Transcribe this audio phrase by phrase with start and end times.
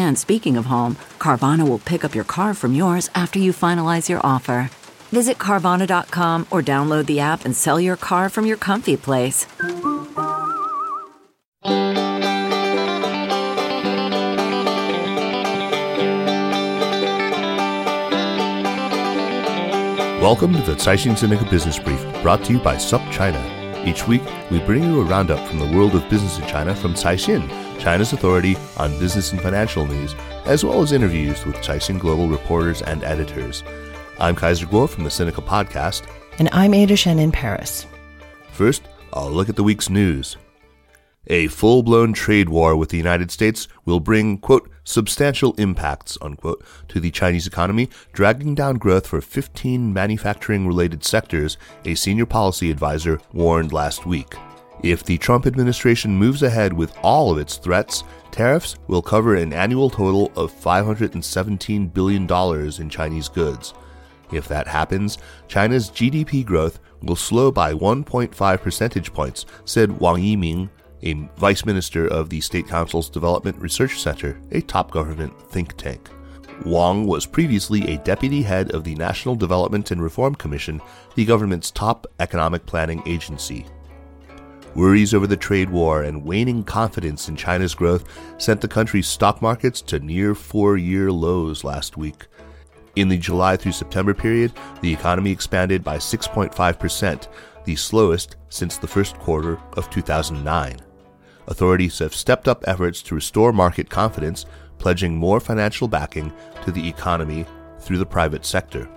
[0.00, 4.08] And speaking of home, Carvana will pick up your car from yours after you finalize
[4.08, 4.70] your offer.
[5.12, 9.46] Visit Carvana.com or download the app and sell your car from your comfy place.
[20.22, 23.86] Welcome to the Caixin Sinica Business Brief, brought to you by SupChina.
[23.86, 26.94] Each week, we bring you a roundup from the world of business in China from
[26.94, 30.14] Caixin, China's authority on business and financial news,
[30.44, 33.64] as well as interviews with Caixin Global reporters and editors.
[34.18, 36.02] I'm Kaiser Kuo from the Sinica Podcast.
[36.38, 37.86] And I'm Ada Shen in Paris.
[38.52, 38.82] First,
[39.14, 40.36] I'll look at the week's news.
[41.28, 46.62] A full blown trade war with the United States will bring, quote, substantial impacts, unquote,
[46.88, 52.70] to the Chinese economy, dragging down growth for 15 manufacturing related sectors, a senior policy
[52.70, 54.34] advisor warned last week.
[54.82, 59.52] If the Trump administration moves ahead with all of its threats, tariffs will cover an
[59.52, 63.74] annual total of $517 billion in Chinese goods.
[64.32, 70.70] If that happens, China's GDP growth will slow by 1.5 percentage points, said Wang Yiming,
[71.02, 76.08] a vice minister of the State Council's Development Research Center, a top government think tank.
[76.64, 80.80] Wang was previously a deputy head of the National Development and Reform Commission,
[81.16, 83.66] the government's top economic planning agency.
[84.74, 88.04] Worries over the trade war and waning confidence in China's growth
[88.38, 92.26] sent the country's stock markets to near four year lows last week.
[92.96, 97.28] In the July through September period, the economy expanded by 6.5%,
[97.64, 100.80] the slowest since the first quarter of 2009
[101.50, 104.46] authorities have stepped up efforts to restore market confidence,
[104.78, 106.32] pledging more financial backing
[106.64, 107.44] to the economy
[107.80, 108.88] through the private sector.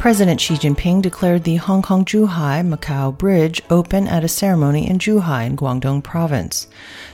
[0.00, 4.98] President Xi Jinping declared the Hong Kong Zhuhai Macau Bridge open at a ceremony in
[4.98, 6.68] Zhuhai in Guangdong Province.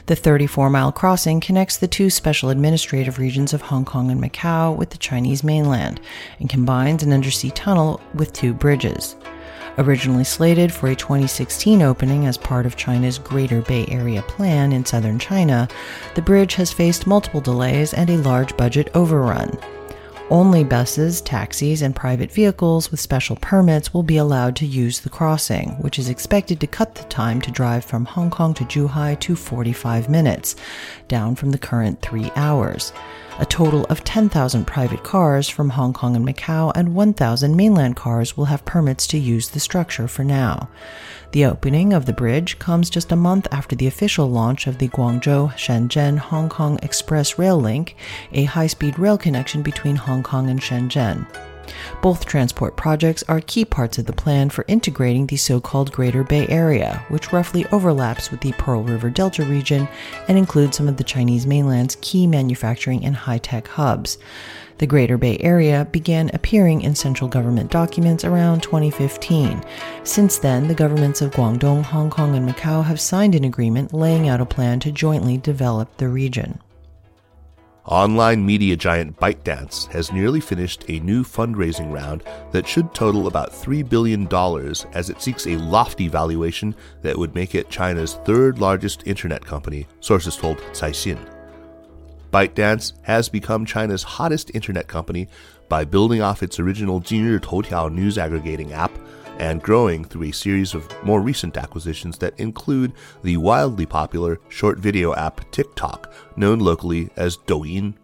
[0.06, 4.76] The 34 mile crossing connects the two special administrative regions of Hong Kong and Macau
[4.76, 6.00] with the Chinese mainland
[6.38, 9.16] and combines an undersea tunnel with two bridges.
[9.78, 14.84] Originally slated for a 2016 opening as part of China's Greater Bay Area plan in
[14.84, 15.66] southern China,
[16.14, 19.58] the bridge has faced multiple delays and a large budget overrun.
[20.28, 25.08] Only buses, taxis, and private vehicles with special permits will be allowed to use the
[25.08, 29.20] crossing, which is expected to cut the time to drive from Hong Kong to Zhuhai
[29.20, 30.56] to 45 minutes,
[31.08, 32.92] down from the current three hours.
[33.38, 38.36] A total of 10,000 private cars from Hong Kong and Macau and 1,000 mainland cars
[38.36, 40.70] will have permits to use the structure for now.
[41.32, 44.88] The opening of the bridge comes just a month after the official launch of the
[44.88, 47.96] Guangzhou Shenzhen Hong Kong Express Rail Link,
[48.32, 51.26] a high speed rail connection between Hong Kong and Shenzhen.
[52.02, 56.24] Both transport projects are key parts of the plan for integrating the so called Greater
[56.24, 59.88] Bay Area, which roughly overlaps with the Pearl River Delta region
[60.28, 64.18] and includes some of the Chinese mainland's key manufacturing and high tech hubs.
[64.78, 69.64] The Greater Bay Area began appearing in central government documents around 2015.
[70.04, 74.28] Since then, the governments of Guangdong, Hong Kong, and Macau have signed an agreement laying
[74.28, 76.60] out a plan to jointly develop the region.
[77.86, 83.52] Online media giant ByteDance has nearly finished a new fundraising round that should total about
[83.52, 84.26] $3 billion
[84.92, 89.86] as it seeks a lofty valuation that would make it China's third largest internet company,
[90.00, 91.32] sources told Caixin.
[92.32, 95.28] ByteDance has become China's hottest internet company
[95.68, 98.90] by building off its original Jinri Toutiao news aggregating app
[99.38, 102.92] and growing through a series of more recent acquisitions that include
[103.22, 107.94] the wildly popular short video app TikTok, known locally as Douyin.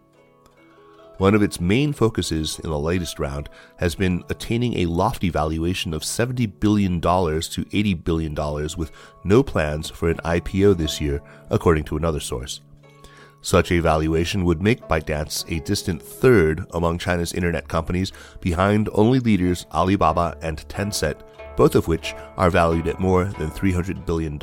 [1.18, 5.94] One of its main focuses in the latest round has been attaining a lofty valuation
[5.94, 8.34] of $70 billion to $80 billion
[8.76, 8.90] with
[9.22, 12.60] no plans for an IPO this year, according to another source.
[13.42, 19.18] Such a valuation would make ByteDance a distant third among China's internet companies, behind only
[19.18, 21.20] leaders Alibaba and Tencent,
[21.56, 24.38] both of which are valued at more than $300 billion.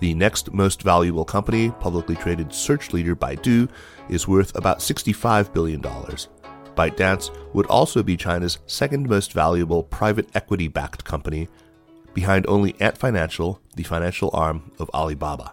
[0.00, 3.68] The next most valuable company, publicly traded search leader Baidu,
[4.08, 5.82] is worth about $65 billion.
[5.82, 11.48] ByteDance would also be China's second most valuable private equity backed company,
[12.14, 15.52] behind only Ant Financial, the financial arm of Alibaba.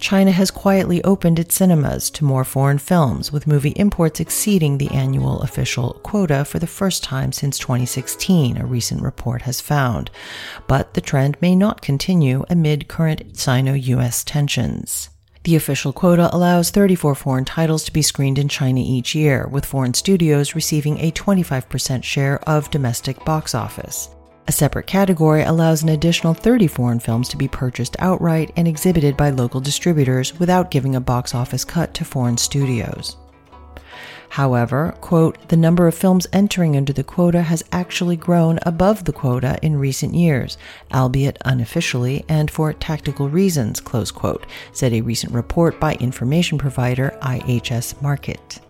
[0.00, 4.90] China has quietly opened its cinemas to more foreign films, with movie imports exceeding the
[4.90, 10.10] annual official quota for the first time since 2016, a recent report has found.
[10.66, 15.10] But the trend may not continue amid current Sino US tensions.
[15.44, 19.64] The official quota allows 34 foreign titles to be screened in China each year, with
[19.64, 24.08] foreign studios receiving a 25% share of domestic box office.
[24.48, 29.16] A separate category allows an additional 30 foreign films to be purchased outright and exhibited
[29.16, 33.16] by local distributors without giving a box office cut to foreign studios.
[34.30, 39.12] However, quote, the number of films entering under the quota has actually grown above the
[39.12, 40.56] quota in recent years,
[40.94, 47.18] albeit unofficially and for tactical reasons, close quote, said a recent report by information provider
[47.22, 48.60] IHS Markit.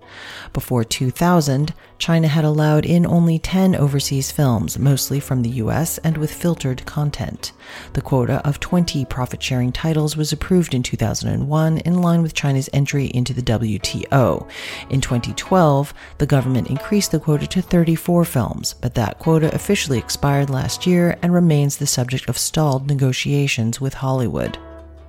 [0.52, 6.16] Before 2000, China had allowed in only 10 overseas films, mostly from the US and
[6.16, 7.52] with filtered content.
[7.92, 12.70] The quota of 20 profit sharing titles was approved in 2001 in line with China's
[12.72, 14.48] entry into the WTO.
[14.88, 20.50] In 2012, the government increased the quota to 34 films, but that quota officially expired
[20.50, 24.58] last year and remains the subject of stalled negotiations with Hollywood.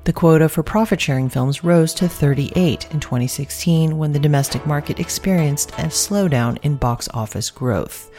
[0.03, 4.99] The quota for profit sharing films rose to 38 in 2016 when the domestic market
[4.99, 8.09] experienced a slowdown in box office growth.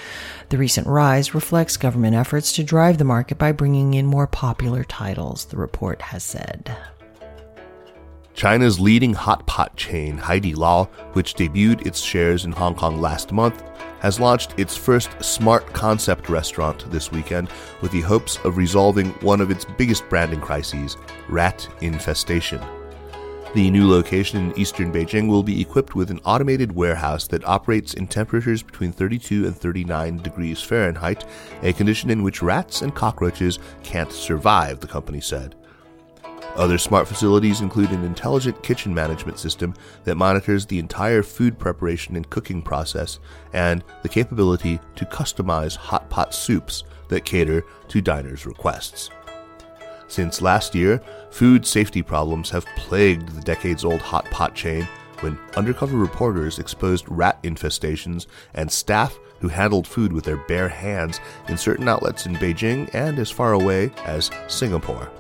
[0.51, 4.85] The recent rise reflects government efforts to drive the market by bringing in more popular
[4.85, 6.77] titles, the report has said.
[8.33, 13.61] China's leading hot pot chain, Haidilao, which debuted its shares in Hong Kong last month,
[14.03, 17.49] has launched its first smart concept restaurant this weekend
[17.81, 20.97] with the hopes of resolving one of its biggest branding crises
[21.29, 22.61] rat infestation.
[23.55, 27.95] The new location in eastern Beijing will be equipped with an automated warehouse that operates
[27.95, 31.25] in temperatures between 32 and 39 degrees Fahrenheit,
[31.63, 35.55] a condition in which rats and cockroaches can't survive, the company said.
[36.55, 42.15] Other smart facilities include an intelligent kitchen management system that monitors the entire food preparation
[42.15, 43.21] and cooking process,
[43.55, 49.09] and the capability to customize hot pot soups that cater to diners' requests.
[50.09, 54.87] Since last year, food safety problems have plagued the decades old hot pot chain
[55.21, 61.19] when undercover reporters exposed rat infestations and staff who handled food with their bare hands
[61.49, 65.11] in certain outlets in Beijing and as far away as Singapore.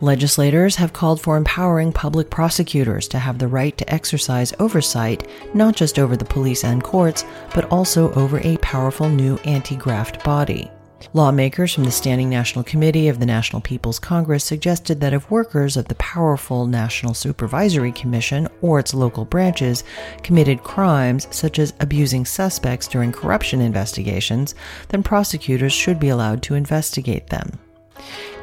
[0.00, 5.76] Legislators have called for empowering public prosecutors to have the right to exercise oversight not
[5.76, 7.24] just over the police and courts,
[7.54, 10.70] but also over a powerful new anti graft body.
[11.12, 15.76] Lawmakers from the Standing National Committee of the National People's Congress suggested that if workers
[15.76, 19.84] of the powerful National Supervisory Commission or its local branches
[20.22, 24.54] committed crimes such as abusing suspects during corruption investigations,
[24.88, 27.58] then prosecutors should be allowed to investigate them.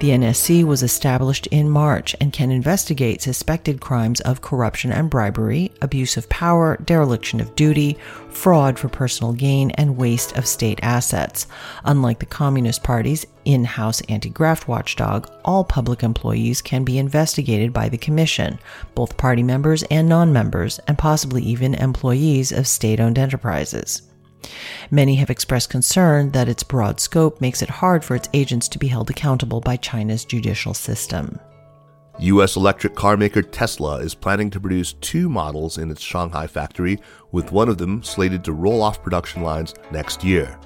[0.01, 5.71] The NSC was established in March and can investigate suspected crimes of corruption and bribery,
[5.81, 7.97] abuse of power, dereliction of duty,
[8.29, 11.45] fraud for personal gain, and waste of state assets.
[11.85, 17.71] Unlike the Communist Party's in house anti graft watchdog, all public employees can be investigated
[17.71, 18.57] by the Commission,
[18.95, 24.01] both party members and non members, and possibly even employees of state owned enterprises.
[24.89, 28.79] Many have expressed concern that its broad scope makes it hard for its agents to
[28.79, 31.39] be held accountable by China's judicial system.
[32.19, 32.55] U.S.
[32.55, 36.99] electric car maker Tesla is planning to produce two models in its Shanghai factory,
[37.31, 40.59] with one of them slated to roll off production lines next year.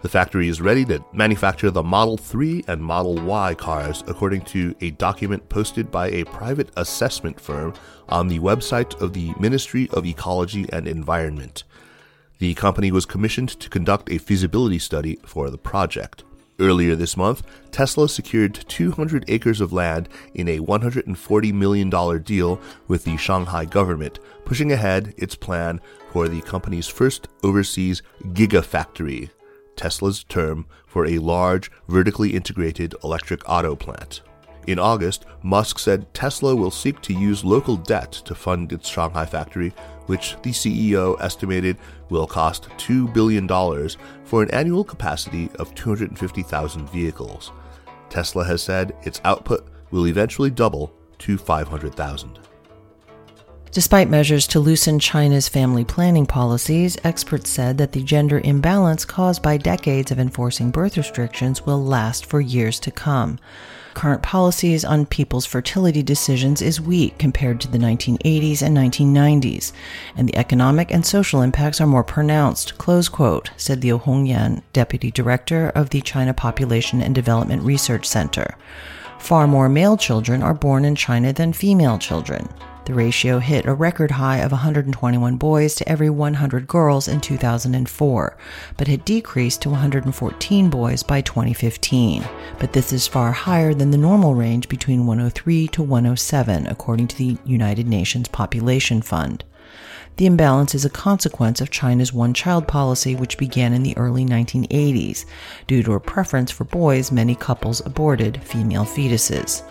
[0.00, 4.72] The factory is ready to manufacture the Model 3 and Model Y cars, according to
[4.80, 7.74] a document posted by a private assessment firm
[8.08, 11.64] on the website of the Ministry of Ecology and Environment.
[12.38, 16.22] The company was commissioned to conduct a feasibility study for the project.
[16.60, 23.04] Earlier this month, Tesla secured 200 acres of land in a $140 million deal with
[23.04, 25.80] the Shanghai government, pushing ahead its plan
[26.12, 29.30] for the company's first overseas gigafactory,
[29.76, 34.20] Tesla's term for a large, vertically integrated electric auto plant.
[34.68, 39.24] In August, Musk said Tesla will seek to use local debt to fund its Shanghai
[39.24, 39.72] factory,
[40.04, 41.78] which the CEO estimated
[42.10, 43.48] will cost $2 billion
[44.24, 47.50] for an annual capacity of 250,000 vehicles.
[48.10, 52.38] Tesla has said its output will eventually double to 500,000.
[53.70, 59.42] Despite measures to loosen China's family planning policies, experts said that the gender imbalance caused
[59.42, 63.38] by decades of enforcing birth restrictions will last for years to come.
[63.98, 69.72] Current policies on people's fertility decisions is weak compared to the 1980s and 1990s,
[70.16, 75.10] and the economic and social impacts are more pronounced, close quote, said Liu Hongyan, deputy
[75.10, 78.54] director of the China Population and Development Research Center.
[79.18, 82.48] Far more male children are born in China than female children.
[82.88, 88.36] The ratio hit a record high of 121 boys to every 100 girls in 2004,
[88.78, 92.24] but had decreased to 114 boys by 2015.
[92.58, 97.18] But this is far higher than the normal range between 103 to 107, according to
[97.18, 99.44] the United Nations Population Fund.
[100.16, 104.24] The imbalance is a consequence of China's one child policy, which began in the early
[104.24, 105.26] 1980s.
[105.66, 109.62] Due to a preference for boys, many couples aborted female fetuses.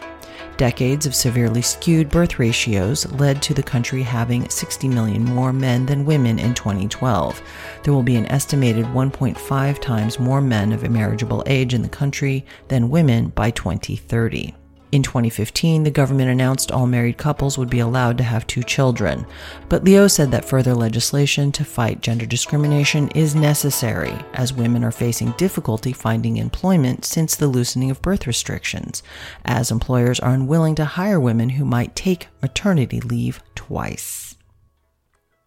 [0.58, 5.86] Decades of severely skewed birth ratios led to the country having 60 million more men
[5.86, 7.41] than women in 2012.
[7.84, 12.46] There will be an estimated 1.5 times more men of marriageable age in the country
[12.70, 14.56] than women by 2030.
[14.94, 19.25] In 2015, the government announced all married couples would be allowed to have two children,
[19.67, 24.91] but Liu said that further legislation to fight gender discrimination is necessary as women are
[24.91, 29.03] facing difficulty finding employment since the loosening of birth restrictions,
[29.44, 34.38] as employers are unwilling to hire women who might take maternity leave twice.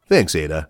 [0.07, 0.69] Thanks, Ada.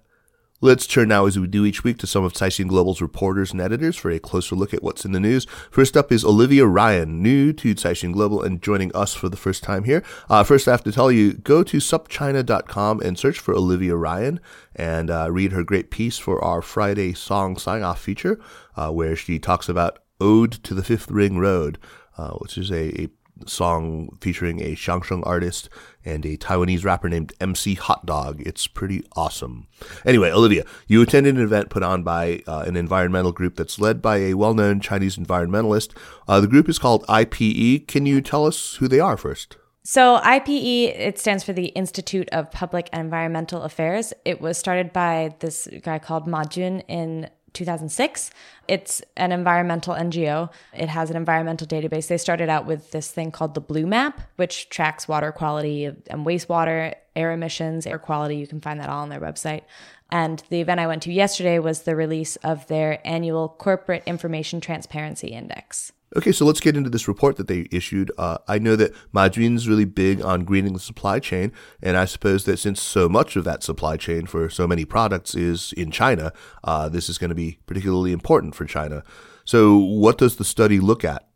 [0.62, 3.62] Let's turn now, as we do each week, to some of Caixin Global's reporters and
[3.62, 5.46] editors for a closer look at what's in the news.
[5.70, 9.62] First up is Olivia Ryan, new to Caixin Global and joining us for the first
[9.62, 10.04] time here.
[10.28, 14.38] Uh, first, I have to tell you, go to supchina.com and search for Olivia Ryan
[14.76, 18.38] and uh, read her great piece for our Friday song sign off feature,
[18.76, 21.78] uh, where she talks about Ode to the Fifth Ring Road,
[22.18, 23.08] uh, which is a, a
[23.46, 25.70] song featuring a Xiangsheng artist
[26.04, 28.42] and a Taiwanese rapper named MC Hot Dog.
[28.44, 29.66] It's pretty awesome.
[30.04, 34.00] Anyway, Olivia, you attended an event put on by uh, an environmental group that's led
[34.00, 35.96] by a well known Chinese environmentalist.
[36.28, 37.86] Uh, the group is called IPE.
[37.86, 39.56] Can you tell us who they are first?
[39.82, 44.12] So, IPE, it stands for the Institute of Public and Environmental Affairs.
[44.26, 48.30] It was started by this guy called Ma Jun in 2006.
[48.68, 50.50] It's an environmental NGO.
[50.72, 52.08] It has an environmental database.
[52.08, 56.26] They started out with this thing called the Blue Map, which tracks water quality and
[56.26, 58.36] wastewater, air emissions, air quality.
[58.36, 59.62] You can find that all on their website.
[60.10, 64.60] And the event I went to yesterday was the release of their annual Corporate Information
[64.60, 65.92] Transparency Index.
[66.16, 68.10] Okay, so let's get into this report that they issued.
[68.18, 72.04] Uh, I know that Ma Jun's really big on greening the supply chain, and I
[72.04, 75.92] suppose that since so much of that supply chain for so many products is in
[75.92, 76.32] China,
[76.64, 79.04] uh, this is going to be particularly important for China.
[79.44, 81.26] So, what does the study look at?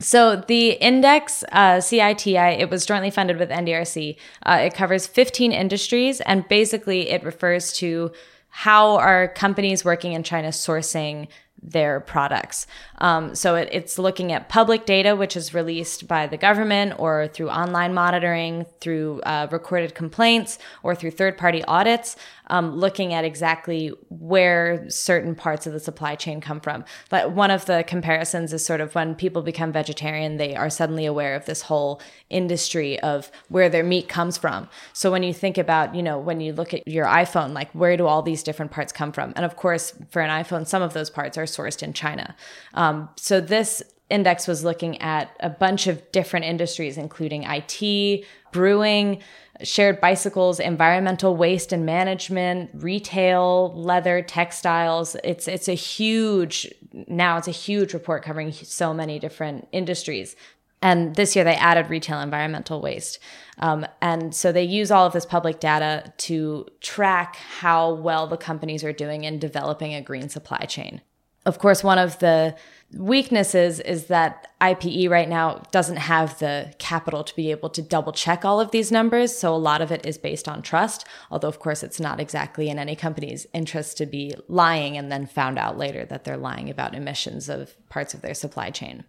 [0.00, 4.16] So the index, uh, CITI, it was jointly funded with NRDC.
[4.44, 8.12] Uh, it covers 15 industries, and basically it refers to
[8.48, 11.28] how are companies working in China sourcing
[11.62, 12.66] their products.
[12.98, 17.28] Um, so it, it's looking at public data, which is released by the government or
[17.28, 22.16] through online monitoring, through uh, recorded complaints, or through third party audits,
[22.48, 26.84] um, looking at exactly where certain parts of the supply chain come from.
[27.10, 31.06] But one of the comparisons is sort of when people become vegetarian, they are suddenly
[31.06, 32.00] aware of this whole
[32.30, 34.68] industry of where their meat comes from.
[34.92, 37.96] So when you think about, you know, when you look at your iPhone, like where
[37.96, 39.32] do all these different parts come from?
[39.36, 42.34] And of course, for an iPhone, some of those parts are sourced in China.
[42.74, 49.22] Um, so this index was looking at a bunch of different industries, including IT, brewing,
[49.62, 55.16] shared bicycles, environmental waste and management, retail, leather, textiles.
[55.24, 60.36] It's it's a huge now it's a huge report covering so many different industries.
[60.80, 63.18] And this year they added retail environmental waste.
[63.58, 68.36] Um, and so they use all of this public data to track how well the
[68.36, 71.02] companies are doing in developing a green supply chain.
[71.48, 72.54] Of course, one of the
[72.92, 78.12] weaknesses is that IPE right now doesn't have the capital to be able to double
[78.12, 79.34] check all of these numbers.
[79.36, 82.68] So a lot of it is based on trust, although, of course, it's not exactly
[82.68, 86.68] in any company's interest to be lying and then found out later that they're lying
[86.68, 89.04] about emissions of parts of their supply chain.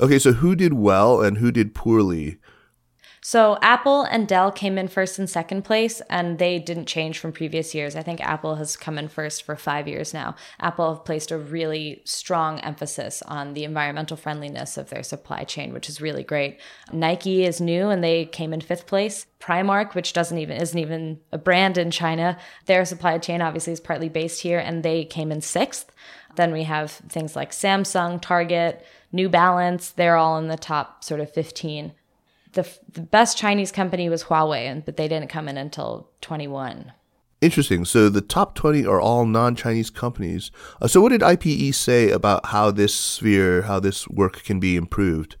[0.00, 2.38] Okay, so who did well and who did poorly
[3.26, 7.32] so Apple and Dell came in first and second place, and they didn't change from
[7.32, 7.96] previous years.
[7.96, 10.36] I think Apple has come in first for five years now.
[10.60, 15.72] Apple have placed a really strong emphasis on the environmental friendliness of their supply chain,
[15.72, 16.60] which is really great.
[16.92, 19.24] Nike is new, and they came in fifth place.
[19.40, 23.80] Primark, which doesn't even isn't even a brand in China, their supply chain obviously is
[23.80, 25.90] partly based here, and they came in sixth.
[26.36, 29.92] Then we have things like Samsung, Target, New Balance.
[29.92, 31.94] They're all in the top sort of 15
[32.54, 36.92] the, the best Chinese company was Huawei, but they didn't come in until 21.
[37.40, 37.84] Interesting.
[37.84, 40.50] So the top 20 are all non Chinese companies.
[40.80, 44.76] Uh, so, what did IPE say about how this sphere, how this work can be
[44.76, 45.36] improved?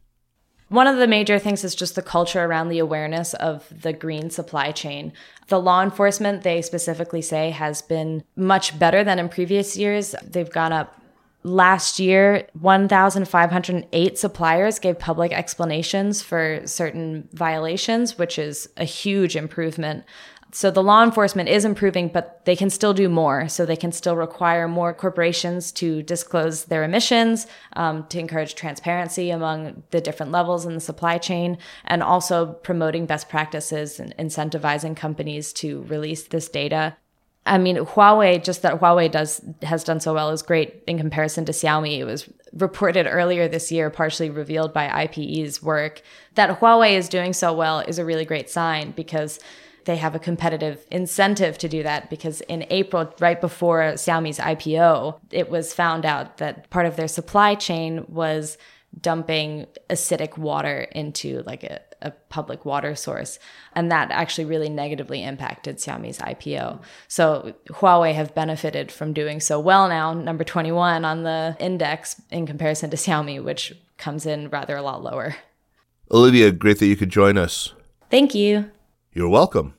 [0.68, 4.28] One of the major things is just the culture around the awareness of the green
[4.28, 5.12] supply chain.
[5.48, 10.14] The law enforcement, they specifically say, has been much better than in previous years.
[10.22, 11.00] They've gone up
[11.44, 20.04] last year 1508 suppliers gave public explanations for certain violations which is a huge improvement.
[20.52, 23.48] So the law enforcement is improving but they can still do more.
[23.48, 29.30] So they can still require more corporations to disclose their emissions um, to encourage transparency
[29.30, 34.96] among the different levels in the supply chain and also promoting best practices and incentivizing
[34.96, 36.96] companies to release this data
[37.46, 41.44] I mean, Huawei, just that Huawei does has done so well is great in comparison
[41.44, 41.98] to Xiaomi.
[41.98, 46.00] It was reported earlier this year, partially revealed by IPE's work,
[46.36, 49.40] that Huawei is doing so well is a really great sign because
[49.84, 55.20] they have a competitive incentive to do that because in April, right before Xiaomi's IPO,
[55.30, 58.56] it was found out that part of their supply chain was
[59.00, 63.38] dumping acidic water into like a, a public water source.
[63.74, 66.80] And that actually really negatively impacted Xiaomi's IPO.
[67.08, 72.46] So Huawei have benefited from doing so well now, number 21 on the index in
[72.46, 75.36] comparison to Xiaomi, which comes in rather a lot lower.
[76.10, 77.72] Olivia, great that you could join us.
[78.10, 78.70] Thank you.
[79.12, 79.74] You're welcome.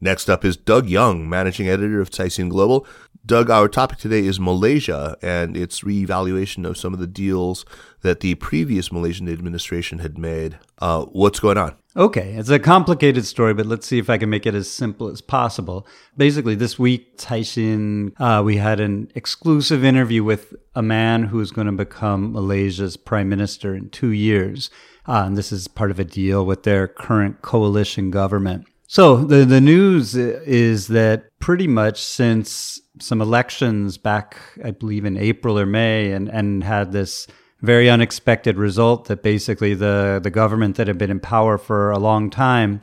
[0.00, 2.86] Next up is Doug Young, managing editor of Caixin Global.
[3.26, 7.66] Doug, our topic today is Malaysia and its reevaluation of some of the deals
[8.02, 10.60] that the previous Malaysian administration had made.
[10.78, 11.74] Uh, what's going on?
[11.96, 15.08] Okay, it's a complicated story, but let's see if I can make it as simple
[15.08, 15.84] as possible.
[16.16, 21.66] Basically, this week, Caixin, uh, we had an exclusive interview with a man who's going
[21.66, 24.70] to become Malaysia's prime minister in two years.
[25.08, 28.68] Uh, and this is part of a deal with their current coalition government.
[28.90, 35.18] So the the news is that pretty much since some elections back, I believe in
[35.18, 37.26] April or May, and and had this
[37.60, 41.98] very unexpected result that basically the the government that had been in power for a
[41.98, 42.80] long time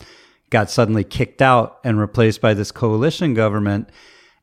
[0.52, 3.90] got suddenly kicked out and replaced by this coalition government,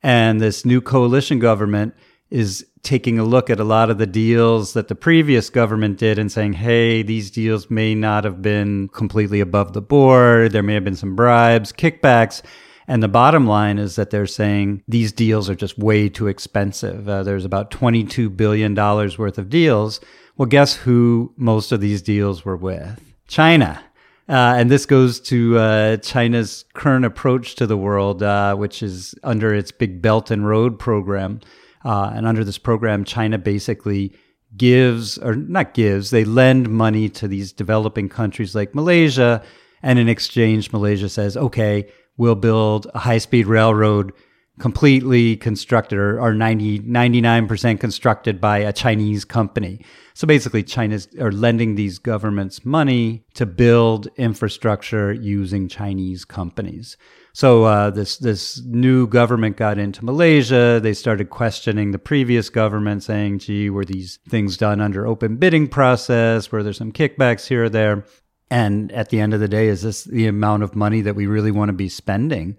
[0.03, 1.95] and this new coalition government
[2.33, 6.19] is taking a look at a lot of the deals that the previous government did
[6.19, 10.51] and saying, hey, these deals may not have been completely above the board.
[10.51, 12.41] There may have been some bribes, kickbacks.
[12.89, 17.07] And the bottom line is that they're saying these deals are just way too expensive.
[17.07, 20.01] Uh, there's about $22 billion worth of deals.
[20.39, 22.99] Well, guess who most of these deals were with?
[23.29, 23.85] China.
[24.27, 29.15] Uh, and this goes to uh, China's current approach to the world, uh, which is
[29.23, 31.41] under its Big Belt and Road program.
[31.85, 34.13] Uh, and under this program, China basically
[34.57, 39.43] gives, or not gives, they lend money to these developing countries like Malaysia.
[39.83, 44.13] And in exchange, Malaysia says, okay, we'll build a high speed railroad
[44.59, 49.85] completely constructed or, or 90, 99% constructed by a Chinese company.
[50.15, 56.97] So basically, China's are lending these governments money to build infrastructure using Chinese companies.
[57.33, 60.81] So uh, this this new government got into Malaysia.
[60.83, 65.67] They started questioning the previous government, saying, "Gee, were these things done under open bidding
[65.67, 66.53] process?
[66.53, 68.05] Were there some kickbacks here or there?"
[68.51, 71.27] And at the end of the day, is this the amount of money that we
[71.27, 72.59] really want to be spending?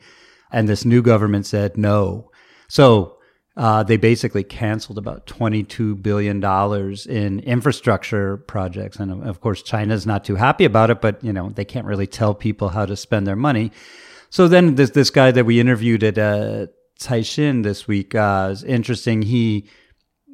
[0.54, 2.32] And this new government said no.
[2.70, 3.18] So
[3.58, 6.44] uh, they basically canceled about $22 billion
[7.10, 8.98] in infrastructure projects.
[8.98, 12.08] And of course, China's not too happy about it, but you know, they can't really
[12.08, 13.72] tell people how to spend their money.
[14.30, 16.68] So then this this guy that we interviewed at uh,
[17.00, 19.22] Caixin this week uh, is interesting.
[19.22, 19.70] He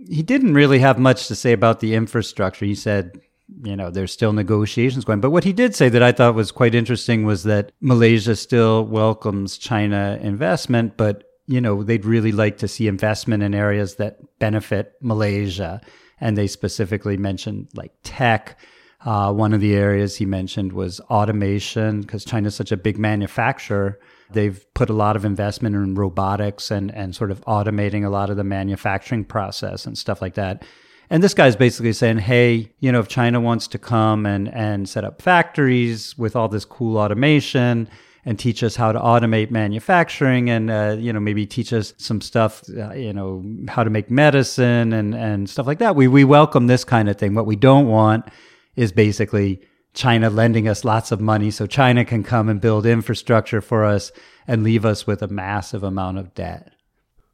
[0.07, 2.65] he didn't really have much to say about the infrastructure.
[2.65, 3.19] He said,
[3.63, 5.21] you know, there's still negotiations going.
[5.21, 8.85] But what he did say that I thought was quite interesting was that Malaysia still
[8.85, 14.19] welcomes China investment, but you know, they'd really like to see investment in areas that
[14.37, 15.81] benefit Malaysia.
[16.21, 18.57] And they specifically mentioned like tech
[19.05, 23.97] uh, one of the areas he mentioned was automation because China's such a big manufacturer.
[24.31, 28.29] They've put a lot of investment in robotics and, and sort of automating a lot
[28.29, 30.63] of the manufacturing process and stuff like that.
[31.09, 34.87] And this guy's basically saying, hey, you know, if China wants to come and, and
[34.87, 37.89] set up factories with all this cool automation
[38.25, 42.21] and teach us how to automate manufacturing and, uh, you know, maybe teach us some
[42.21, 46.23] stuff, uh, you know, how to make medicine and, and stuff like that, we, we
[46.23, 47.33] welcome this kind of thing.
[47.33, 48.27] What we don't want
[48.75, 49.61] is basically
[49.95, 54.11] China lending us lots of money so China can come and build infrastructure for us
[54.47, 56.71] and leave us with a massive amount of debt.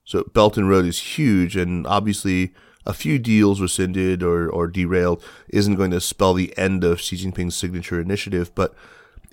[0.05, 2.53] So Belt and Road is huge, and obviously
[2.85, 7.17] a few deals rescinded or, or derailed isn't going to spell the end of Xi
[7.17, 8.53] Jinping's signature initiative.
[8.55, 8.73] But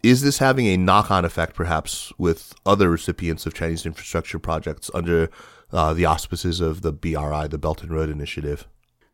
[0.03, 5.31] is this having a knock-on effect, perhaps, with other recipients of Chinese infrastructure projects under
[5.73, 8.67] uh, the auspices of the BRI, the Belt and Road Initiative?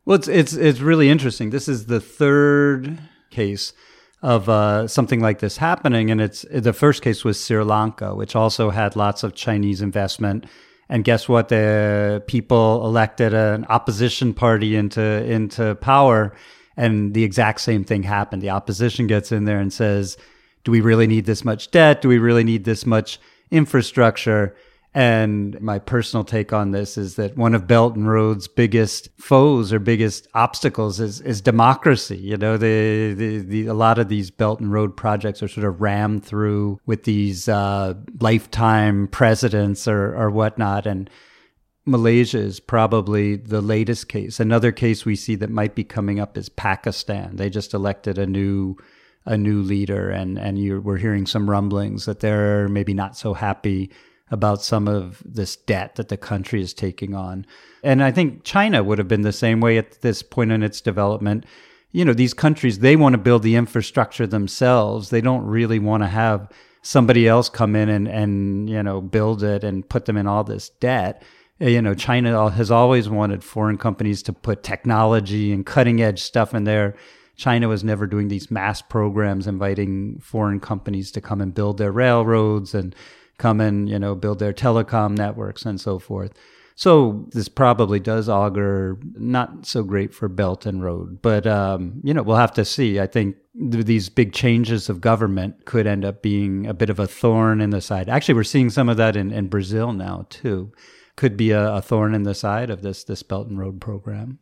[0.05, 1.51] Well, it's it's it's really interesting.
[1.51, 2.99] This is the third
[3.29, 3.73] case
[4.21, 8.35] of uh, something like this happening, and it's the first case was Sri Lanka, which
[8.35, 10.45] also had lots of Chinese investment.
[10.89, 11.49] And guess what?
[11.49, 16.33] The people elected an opposition party into into power,
[16.75, 18.41] and the exact same thing happened.
[18.41, 20.17] The opposition gets in there and says,
[20.63, 22.01] "Do we really need this much debt?
[22.01, 23.19] Do we really need this much
[23.51, 24.55] infrastructure?"
[24.93, 29.71] And my personal take on this is that one of Belt and Road's biggest foes
[29.71, 32.17] or biggest obstacles is, is democracy.
[32.17, 35.67] You know, the, the, the, a lot of these Belt and Road projects are sort
[35.67, 40.87] of rammed through with these uh, lifetime presidents or, or whatnot.
[40.87, 41.07] And
[41.85, 44.39] Malaysia is probably the latest case.
[44.39, 47.35] Another case we see that might be coming up is Pakistan.
[47.35, 48.75] They just elected a new
[49.25, 53.91] a new leader, and and we're hearing some rumblings that they're maybe not so happy
[54.31, 57.45] about some of this debt that the country is taking on.
[57.83, 60.81] And I think China would have been the same way at this point in its
[60.81, 61.45] development.
[61.91, 65.09] You know, these countries, they want to build the infrastructure themselves.
[65.09, 66.49] They don't really want to have
[66.81, 70.43] somebody else come in and, and, you know, build it and put them in all
[70.43, 71.23] this debt.
[71.59, 76.21] Eh, you know, China has always wanted foreign companies to put technology and cutting edge
[76.21, 76.95] stuff in there.
[77.35, 81.91] China was never doing these mass programs inviting foreign companies to come and build their
[81.91, 82.93] railroads and
[83.39, 86.33] come and you know build their telecom networks and so forth.
[86.75, 92.13] So this probably does augur not so great for Belt and Road, but um, you
[92.13, 92.99] know we'll have to see.
[92.99, 93.35] I think
[93.71, 97.59] th- these big changes of government could end up being a bit of a thorn
[97.59, 98.07] in the side.
[98.07, 100.71] Actually, we're seeing some of that in, in Brazil now too.
[101.17, 104.39] Could be a, a thorn in the side of this this Belt and Road program.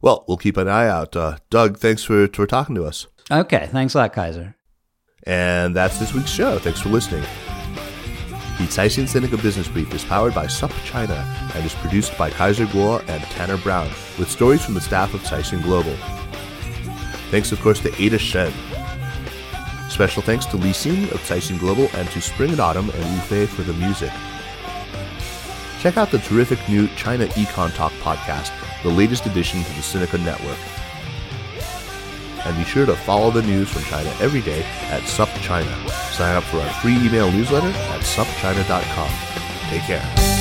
[0.00, 1.16] Well, we'll keep an eye out.
[1.16, 3.06] Uh, Doug, thanks for, for talking to us.
[3.30, 4.56] Okay, thanks a lot, Kaiser.
[5.24, 6.58] And that's this week's show.
[6.58, 7.24] Thanks for listening.
[8.58, 11.14] The Caixin Sinica Business Brief is powered by SUP China
[11.54, 13.88] and is produced by Kaiser Kuo and Tanner Brown,
[14.18, 15.94] with stories from the staff of Caixin Global.
[17.30, 18.52] Thanks, of course, to Ada Shen.
[19.90, 23.20] Special thanks to Li Xin of Caixin Global and to Spring and Autumn and Wu
[23.20, 24.10] Fei for the music.
[25.80, 30.18] Check out the terrific new China Econ Talk podcast, the latest addition to the Sinica
[30.24, 30.85] Network.
[32.46, 35.90] And be sure to follow the news from China every day at SupChina.
[36.12, 39.10] Sign up for our free email newsletter at supchina.com.
[39.70, 40.35] Take care.